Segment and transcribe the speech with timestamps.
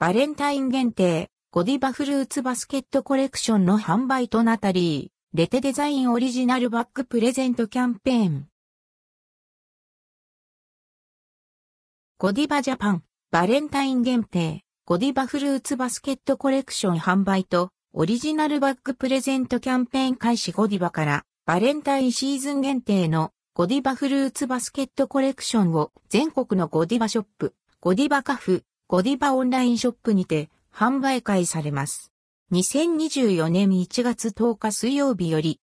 [0.00, 8.46] バレンタイン限定、ゴディバフルーツバスケットコレクションの販売とナタリー、レテデザインオリジナルバッグプレゼントキャンペーン。
[12.16, 13.02] ゴディバジャパン、
[13.32, 32.10] バレンタイン限定、ゴディバフルーツバスケットコレクション販売と、オリジナルバッグプレゼントキャンペーン開始ゴディバから、バレンタインシーズン限定のゴディバフルーツバスケットコレクションを全国のゴディバショップ、ゴディバカフ、ゴディバオンラインショップにて販売開されます。
[32.52, 35.60] 2024年1月10日水曜日より、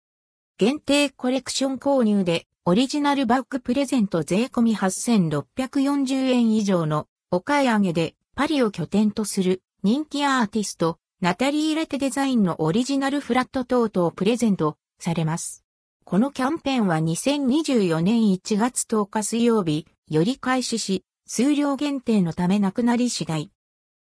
[0.57, 15.65] 限定コレクション購入でオリジナルバッグプレゼント税込み8640円以上のお買い上げでパリを拠点とする人気アーティストナタリー・レテデザインのオリジナルフラット等々プレゼントされます。
[16.05, 23.51] このキャンペーンは2024年1月10日水曜日より開始し、数量限定のためなくなり次第。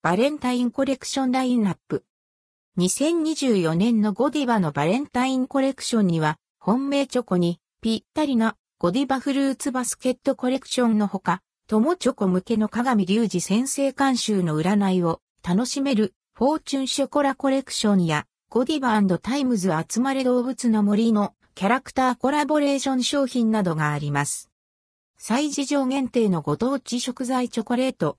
[0.00, 2.05] バレンタインコレクションラインナップ。
[2.78, 24.50] 2024年のゴディバのバレンタインコレクションには、本命チョコにぴったりなゴディバフルーツバスケットコレクションのほか、友チョコ向けの鏡隆二先生監修の占いを楽しめるフォーチュンショコラコレクションやゴディバタイムズ集まれどうぶつの森のキャラクターコラボレーション商品などがあります。
[25.22, 28.16] 祭事上限定のご当地食材チョコレート。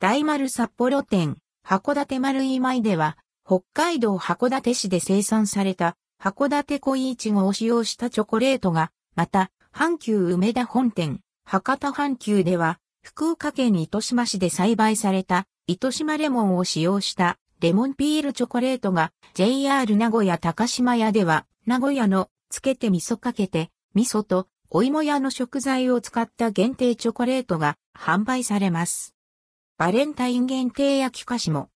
[0.00, 29.14] 大丸札幌店、函館丸井米では、北海道函館市で生産された函館恋いちごを使用したチョコレートが、また、阪急梅田本店、博多阪急では、福岡県糸島市で栽培された糸島レモンを使用したレモンピールチョコレートが JR 名古屋高島屋では名古屋のつけて味噌かけて味噌とお芋屋の食材を使った限定チョコレートが販売されます。
[29.76, 31.68] バレンタイン限定焼き菓子も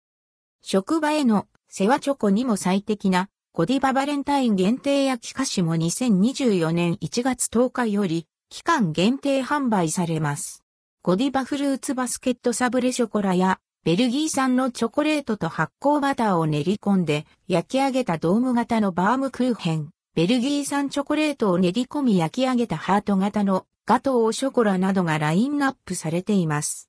[0.62, 10.62] 職場への世話チョコにも最適なゴディババレンタイン限定焼き菓子も2024年1月10日より期間限定販売されます。
[11.02, 26.88] ゴディバフルーツバスケットサブレショコラやベルギー産のチョコレートと発酵バターを練り込んで焼き上げたドーム型のバームクーヘン、ベルギー産チョコレートを練り込み焼き上げたハート型のガトーショコラなどがラインナップされています。